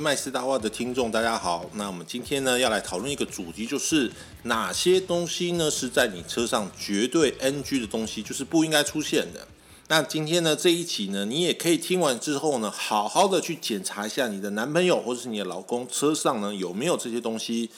[0.00, 1.68] 麦斯大话的听众，大家好。
[1.74, 4.10] 那我们今天呢要来讨论一个主题，就是
[4.44, 9.46] 哪些东西呢是在你车上绝对 NG 的东西，就是不应该出现的。
[9.88, 17.70] 那今天呢这一期呢，你也可以听完之后呢，好好的去检查一下你的男朋友或者是你的老公车上呢有没有这些东西。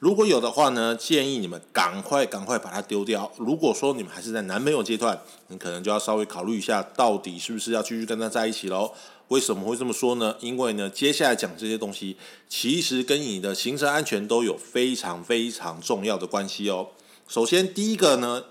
[0.00, 3.32] 如果有的话呢，建议你们赶快赶快把它丢掉。
[3.36, 8.92] 如果说你们还是在男朋友阶段，你可能就要稍微考虑一下，到底是不是要继续跟他在一起喽。
[9.26, 10.36] 为什么会这么说呢？
[10.38, 12.16] 因为呢，接下来讲这些东西，
[12.48, 16.90] 其实跟你的行车安全都有非常非常重要的关系哦。
[17.26, 18.44] 首先，第一个呢，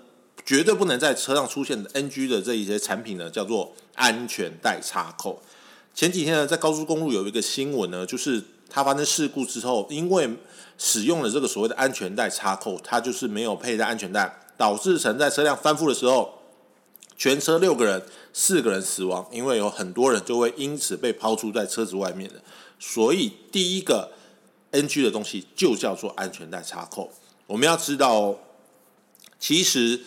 [0.44, 5.42] 绝对不能在车上出现的 NG 的这一些产品呢，叫做安全带插扣。
[5.94, 10.28] 前几天呢，在高速公路有一个新闻呢，就是它发生事故之后，因为
[10.76, 16.34] 使用了这个所谓的安全带插扣，它就是没有佩戴安全带，导致成在车辆翻覆的时候。
[17.20, 18.00] 全车六个人，
[18.32, 22.36] 四个人死亡，因为有很多人就会因此被抛出在车子外面的。
[22.78, 24.12] 所以第一个
[24.70, 27.10] NG 的东西就叫做安全带插扣。
[27.48, 28.36] 我们要知道，
[29.40, 30.00] 其实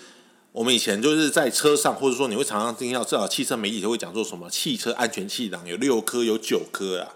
[0.54, 7.16] 我们以前就是在车上，或者说你会常常听到，至少汽车媒体都会讲做什么汽车安全气囊有六颗有九颗啊。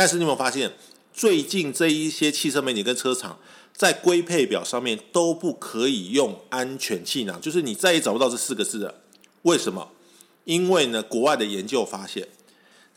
[0.00, 0.72] 但是你有没有发现，
[1.12, 3.38] 最近这一些汽车媒体跟车厂
[3.76, 8.94] 在规配表上面都不可以用安全气囊，就是你再也找不到这四个字了。
[9.42, 9.90] 为什么？
[10.46, 12.28] 因为呢，国外的研究发现，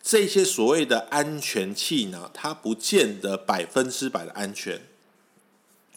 [0.02, 4.82] 这些所谓的安全气囊，它不见得百分之百的安全。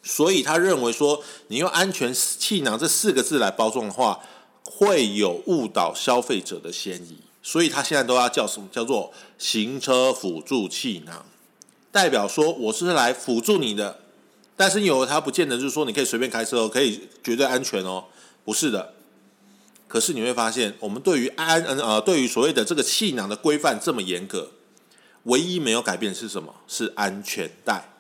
[0.02, 4.24] 所以他认为说，你用安全气囊这四个字来包装的话，
[4.64, 7.18] 会有误导消费者的嫌疑。
[7.46, 8.66] 所以他现在都要叫什么？
[8.72, 11.24] 叫做行车辅助气囊，
[11.92, 14.00] 代表说我是来辅助你的。
[14.56, 18.06] 但是有它不见得就是说你可以随便开车，可以绝对安全哦，
[18.44, 18.94] 不是的。
[19.86, 24.50] 可是你会发现，我们对于安嗯呃，对于所谓的这个气囊的规范这么严格，
[25.22, 26.52] 唯一没有改变是什么？
[26.66, 27.92] 是安全带，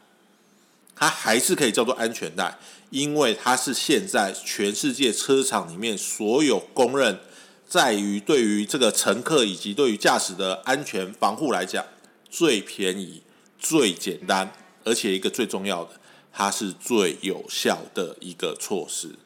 [0.96, 2.58] 它还是可以叫做安全带，
[2.90, 7.20] 因为它是现在全世界车厂里面所有公认，
[7.66, 11.84] 在于对于这个乘客以及对于驾驶的安全防护来讲，
[12.30, 13.22] 最便宜、
[13.58, 14.52] 最简单，
[14.84, 16.00] 而且一个最重要的，
[16.32, 19.16] 它是最有效的一个措施，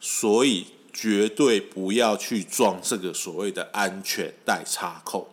[0.00, 0.66] 所以。
[0.96, 5.28] 绝对不要去装这个所谓的安全带插扣。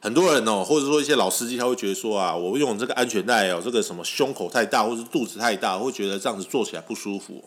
[0.00, 7.42] 很多人哦，或者说一些老司机，他会觉得说啊，我用这个安全带哦，这个什么胸口太大，或是肚子太大，会觉得这样子坐起来不舒服。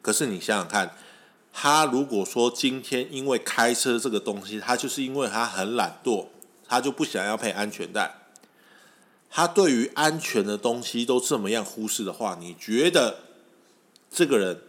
[0.00, 0.96] 可是你想想看，
[1.52, 6.26] 他如果说今天因为开车这个东西，他就是因为他很懒惰，
[6.66, 8.14] 他就不想要配安全带，
[9.30, 13.18] 他对于安全的东西都这么样忽视的话，你觉得
[14.10, 14.60] 这个人？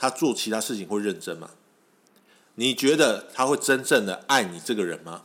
[0.00, 1.50] 他做其他事情会认真吗？
[2.54, 5.22] 你觉得他会真正的爱你这个人吗？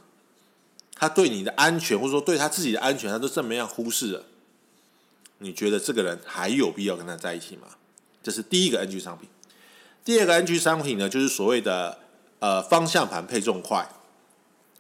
[0.96, 4.24] 他对你的安全，或者说对他自己的安全，他都这么样忽视了？
[5.38, 7.68] 你觉得这个人还有必要跟他在一起吗？
[8.24, 9.30] 这是第一个 NG 商品。
[10.06, 11.98] 第二个 NG 商品呢，就是所谓的
[12.40, 13.88] 呃方向盘配重块。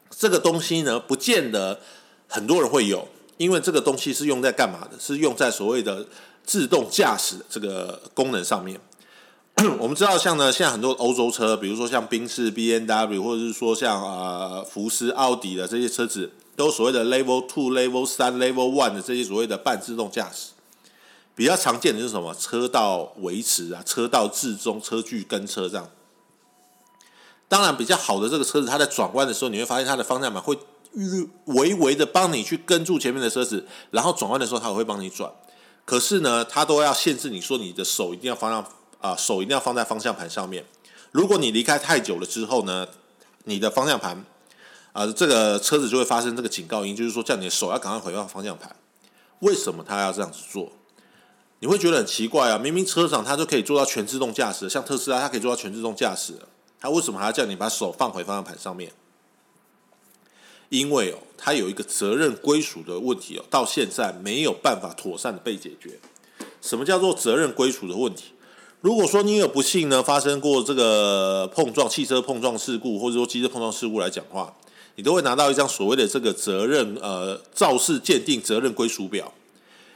[0.09, 1.79] 这个东西呢，不见得
[2.27, 3.07] 很多人会有，
[3.37, 4.99] 因为这个东西是用在干嘛的？
[4.99, 6.05] 是用在所谓的
[6.43, 8.79] 自动驾驶这个功能上面。
[9.79, 20.52] 我们知道，像呢，现在很多欧洲车，比如说像宾士、B N W，或者是说像啊福斯、奥迪的这些车子，都所谓的 Level Two、Level 三、Level One 的这些所谓的半自动驾驶。
[21.35, 22.33] 比较常见的是什么？
[22.35, 25.89] 车道维持啊，车道自中、车距跟车这样。
[27.47, 30.57] 当然，比较好的这个车子，它在转弯的时候，你会发现它的方向盘会
[31.45, 35.31] 微微的帮你去跟住前面的车子，然后转弯的时候，它也会帮你转。
[35.85, 38.65] 可是呢，它都要限制你说你的手一定要方向。
[39.03, 40.65] 啊，手一定要放在方向盘上面。
[41.11, 42.87] 如果你离开太久了之后呢，
[43.43, 44.23] 你的方向盘
[44.93, 48.73] 啊，这个车子就会发生这个警告音，就是说叫你的手要赶快回到方向盘。
[49.39, 50.71] 为什么他要这样子做？
[51.63, 52.57] 你会觉得很奇怪啊！
[52.57, 56.33] 明明车长他就可以做到全自动驾驶，像特斯拉，它可以做到全自动驾驶，
[56.77, 58.91] 他为什么还要叫你把手放回方向盘上面？
[60.67, 65.97] 因为哦，它有一个责任归属的问题哦，到现在没有办法妥善的被解决。
[66.61, 68.33] 什么叫做责任归属的问题？
[68.81, 74.53] 如果说你有不幸呢发生过这个碰撞汽车碰撞事故，或者说机车碰撞事故来讲话，
[74.95, 79.33] 你都会拿到一张所谓的这个责任呃肇事鉴定责任归属表。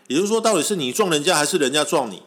[0.08, 2.24] 也就是说，到底是你撞人家还是人家撞你？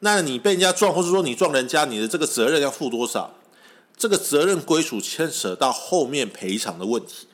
[0.00, 3.34] 那你被人家撞，或者说你撞人家，你的这个责任要负多少？
[3.96, 7.28] 这个责任归属牵扯到后面赔偿的问题。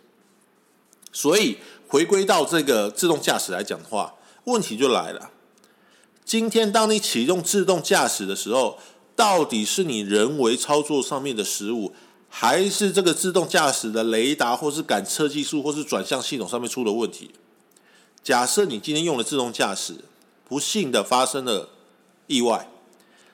[1.11, 1.57] 所以
[1.89, 5.31] 回归到这个自动驾驶来讲的话，问题就来了。
[6.25, 8.79] 今天，当你启动自动驾驶的时候，
[9.17, 11.95] 到底是你人为操作上面的失误，
[12.29, 17.31] 还是这个自动驾驶的雷达，或是感测技术，或是转向系统上面出了问题？
[18.29, 19.95] 假设你今天用了自动驾驶，
[20.47, 21.71] 不幸的发生了
[22.27, 22.69] 意外，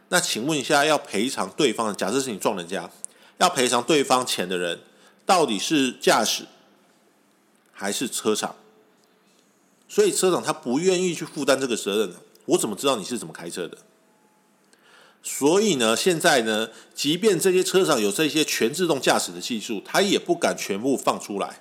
[0.08, 1.94] 那请问一下，要赔偿对方的？
[1.94, 2.88] 假设是你撞人家，
[3.38, 4.78] 要赔偿对方钱的人，
[5.26, 6.46] 到底是驾驶
[7.72, 8.54] 还是车厂？
[9.88, 12.14] 所以车厂他不愿意去负担这个责任，
[12.44, 13.78] 我怎么知道你是怎么开车的？
[15.24, 21.58] 所以呢，现在呢，即便这些车厂有这些全自动驾驶的技术，他也不敢全部放出来，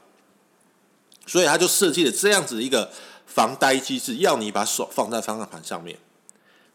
[1.26, 2.92] 所以他就设计了这样子一个
[3.26, 5.98] 防呆机制，要你把手放在方向盘上面。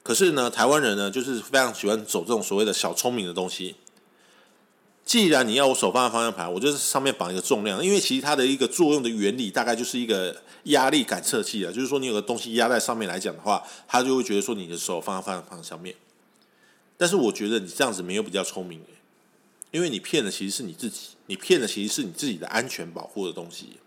[0.02, 3.76] 可是呢，台湾人呢，就是非常喜欢走这种所谓的小聪明的东西。
[5.04, 15.94] 既然你要我手放在方向盘，我就是上面绑一个重量，因为其实它的一个作用的原理大概就是一个压力感测器啊，就是说你有个东西压在上面来讲的话，它就会觉得说你的手放在方向盘上面。
[16.96, 18.80] 但是我觉得你这样子没有比较聪明
[19.70, 23.78] 因为你骗的其实是你自己，你骗的其实是你自己的安全保护的东西。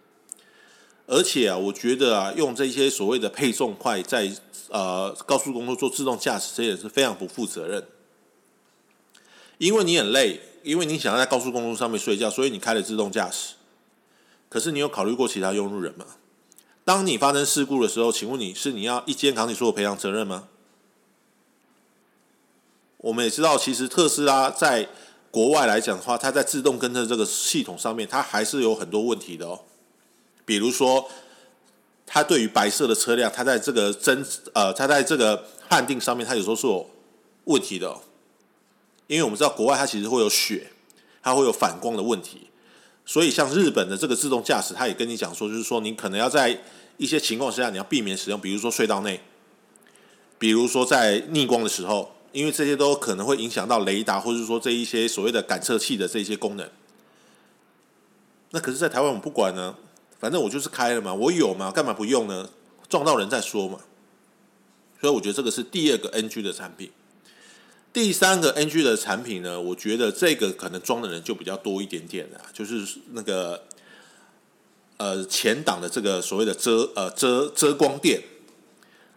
[1.08, 4.32] 而且啊，我觉得啊，用这些所谓的配送块在
[4.70, 7.86] 呃高速公路做自动驾驶，这也是非常不负责任。
[9.58, 13.56] 因为你很累，因为你想要在高速公路上面睡觉，所以你开了自动驾驶。
[14.50, 16.06] 可是你有考虑过其他用路人吗？
[16.84, 20.48] 当你发生事故的时候，请问你是你要一肩扛起所有赔偿责任吗？
[22.98, 24.90] 我们也知道，其实特斯拉在
[25.30, 29.62] 国外来讲的话，它在自动跟车这个系统上面，它还是有很多问题的哦。
[30.52, 31.10] 比如说，
[32.06, 34.22] 它对于白色的车辆，它在这个真
[34.52, 36.86] 呃，它在这个判定上面，它有时候是有
[37.46, 37.98] 问题的。
[39.08, 40.68] 因为我们知道国外它其实会有雪，
[41.24, 42.50] 它会有反光的问题，
[43.06, 46.62] 所以像日本的这个自动驾驶，它也跟你讲说，就是说你可能要在
[46.98, 49.22] 一些情况下，你要避免使用，比如说隧道内，
[50.38, 52.12] 比如说在逆光的时候。
[52.34, 56.70] 因为这些都可能会影响到雷达，或者说这一些所谓的感测器的这些功能。
[58.52, 59.76] 那可是，在台湾我们不管呢，
[60.22, 62.48] 反正我就是开了嘛，我有嘛，干嘛不用呢？
[62.88, 63.80] 撞到人再说嘛。
[65.02, 66.92] 所以我觉得这个是第二个 NG 的产品。
[67.92, 73.64] 第三个 NG 的产品呢，我觉得这个可能装的人就比较多一点点了，就是那个
[74.98, 78.22] 呃前挡的这个所谓的遮呃遮遮光垫。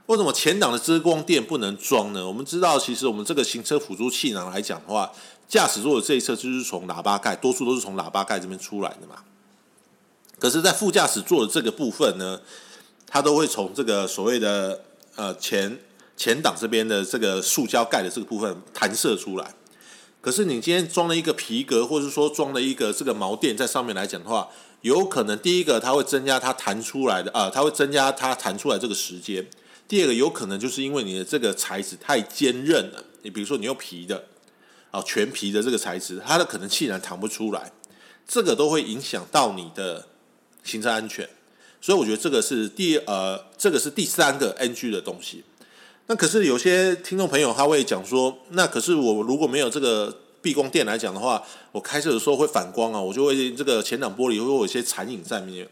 [0.07, 2.27] 为什么前挡的遮光垫不能装呢？
[2.27, 5.13] 我们知道，其实我们这个行车辅助器囊来讲的话，
[5.47, 9.23] 驾驶座的这一侧就是从喇叭盖，多数都是从喇叭盖这边出来的嘛。
[10.45, 12.39] 可是，在副驾驶座的这个部分呢，
[13.07, 14.79] 它都会从这个所谓的
[15.17, 15.79] 呃前
[16.19, 19.55] 前挡这边的这个塑胶盖的这个部分弹射出来。
[20.21, 24.51] 可是，你今天装了一个皮革，或者说装了一个这个毛垫在上面来讲的话，
[24.83, 29.49] 有可能第一个它会增加它弹出来的啊，它会增加它弹出来这个时间。
[29.89, 34.23] 第二个有可能就是因为你的这个材质太坚韧了，你比如说你用皮的
[34.91, 37.73] 啊全皮的这个材质，它的可能气囊弹不出来，
[38.29, 40.09] 这个都会影响到你的
[40.65, 41.29] 行车安全。
[41.81, 45.45] 所以我觉得这个是第呃这个是第三个 NG 的东西。
[46.07, 55.69] 那可是有些听众朋友他会讲说，那可是我如果没有这个避光垫来讲的话，我开车的时候会反光啊，我就会这个前挡玻璃会有一些残影在面。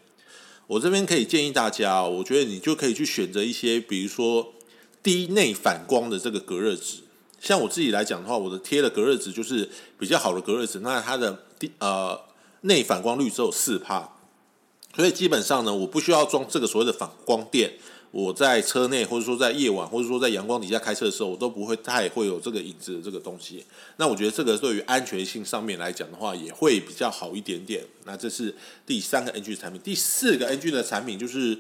[0.67, 4.55] 我这边可以建议大家，我觉得你就可以去选择一些，比如说
[5.03, 7.01] 低内反光的这个隔热纸。
[7.39, 9.69] 像我自己来讲的话，我的贴的隔热纸就是
[9.99, 12.19] 比较好的隔热纸，那它的低呃
[12.63, 14.12] 内反光率只有四帕，
[14.95, 17.73] 所以基本上呢，我不需要装这个所谓的反光垫。
[18.11, 23.65] 我在车内，或者说在夜晚，或者说在阳光底下开车的时候，我都不会太会有这个影子的这个东西。
[23.97, 27.83] 那我觉得这个对于安全性上面来讲的话，也会比较好一点点。
[28.05, 31.59] 那这是第三个 NG 的产品，第四个 NG 的产品就是，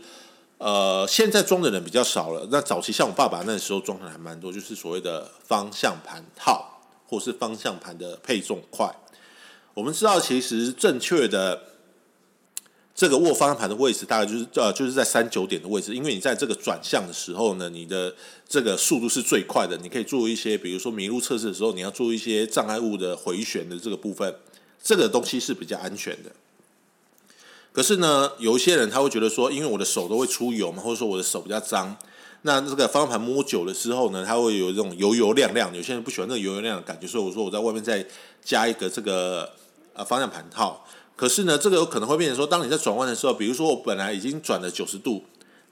[0.58, 2.46] 呃，现在装的人比较少了。
[2.50, 8.94] 那早期像我爸爸那时候装的还蛮多，就是所谓的方向盘套，或是方向盘的配重块。
[9.72, 11.71] 我们知道，其实正确的。
[12.94, 18.14] 这个握方向盘的位置大概就是呃，就是在三九点的位置，因为你在这个转向的时候呢，你的
[18.46, 19.76] 这个速度是最快的。
[19.78, 24.34] 你可以做一些，比如说迷路测试的时候，你要做一些障碍物的回旋的这个部分，
[24.82, 26.30] 这个东西是比较安全的。
[27.72, 31.96] 可是呢，有一些人他会觉得说，因为我的手都会出油嘛，或者说我的手比较脏，
[32.42, 35.74] 那这个方向盘摸久了之后呢，它会有这种油油亮亮。
[35.74, 38.06] 有些人不喜欢那个油油亮的感觉，所以我说我在外面再
[38.44, 39.50] 加一个这个
[39.94, 40.84] 呃方向盘套。
[41.14, 45.22] 可是呢，这个有可能会变成说，当你在转弯的时候，比如说我本来已经转了九十度，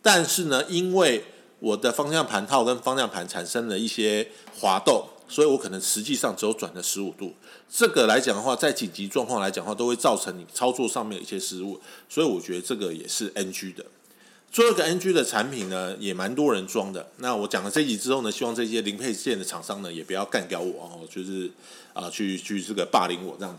[0.01, 1.25] 但是呢，因为
[1.59, 4.29] 我的方向盘套跟方向盘产生了一些
[4.59, 7.35] 滑动，所以我可能实际上只有转了十五度。
[7.69, 11.81] 这个来讲的话，在紧急状况来讲的话，都会造成你操作上面一些失误。
[12.09, 13.85] 所以我觉得这个也是 NG 的。
[14.53, 17.09] 最后一个 NG 的产品呢，也蛮多人装的。
[17.19, 21.51] 那我讲了这集之后呢，希望这些零配件的厂商呢，也不要干掉我哦，就是
[21.93, 23.59] 啊，去去这个霸凌我这样。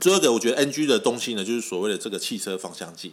[0.00, 3.12] 最后一个我觉得 NG 的东西呢，就是所谓的这个汽车方向剂。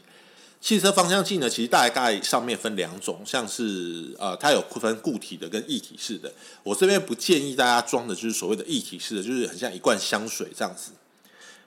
[0.60, 6.32] 汽车方向剂呢，其实大概上面分两种，像是呃，它有分固体的跟液体式的。
[6.62, 10.92] 我这边不建议大家装的就是所谓的液体式的，就是很像一罐香水这样子。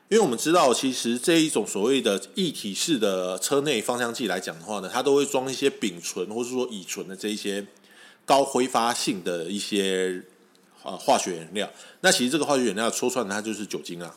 [0.09, 7.67] 因为我们知道，其实这一种所谓的液体式的车内方向剂来讲的话呢，它都会装一些丙醇或者说乙醇的这一些
[8.25, 10.23] 高挥发性的一些
[10.85, 11.69] 呃化学原料。
[12.03, 14.15] 那其实这个化学原料说穿它就是酒精啊。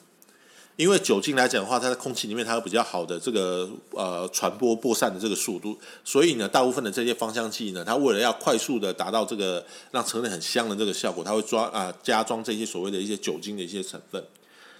[0.77, 14.23] 因为酒精来讲的话，它在空气里面它有比较好的这个呃传播播散的这个速度，所以呢，大部分的这些芳香剂呢，它为了要快速的达到这个让车内很香的这个效果，它会抓啊加装这些所谓的一些酒精的一些成分。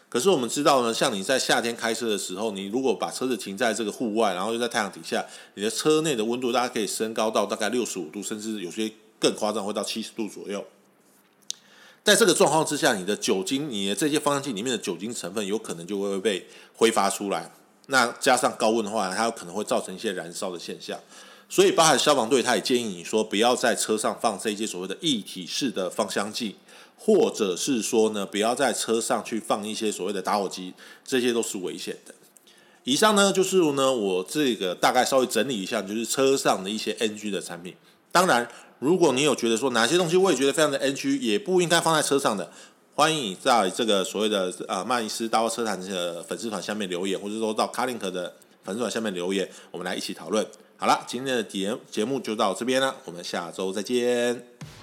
[0.08, 5.26] 可是我们知道呢，像你在夏天开车的时候，你如果把车子停在这个户外，然后又在太阳底下，
[5.56, 10.64] 你的车内的温度大概可以升高到大概六十五度，甚至有些更夸张会到七十度左右。
[12.08, 17.52] 在这个状况之下，你的酒精，你的这些芳香剂里面的酒精成分有可能就会被挥发出来。
[17.88, 20.98] 那加上高温的话，它有可能会造成一些燃烧的现象。
[21.50, 26.56] 所以，包含消防队，他也建议你说，不要在车上放这些所谓的液体式的芳香剂，
[26.98, 30.74] 或者是说呢，不要在车上去放一些所谓的打火机，
[31.04, 32.16] 这些都是危险的。
[32.86, 37.76] 以上呢，就是呢，我这个大概稍微整理一下，就是车上的一些 NG 的产品。
[38.14, 38.50] 当然。
[38.80, 42.52] 如果你有觉得说哪些东西我也觉得非常的 NG，也不应该放在车上的，
[42.94, 50.46] 欢迎你在这个所谓的呃曼尼斯大货车坛的粉丝团下面留言，或者说到卡林克的粉丝团下面留言，我们来一起讨论。
[50.78, 54.77] 好了，今天的节节目就到这边了，我们下周再见。